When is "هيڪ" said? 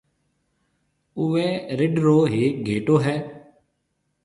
2.33-2.53